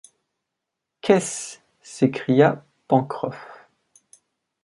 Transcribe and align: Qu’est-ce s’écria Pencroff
Qu’est-ce 1.01 1.59
s’écria 1.83 2.65
Pencroff 2.87 3.67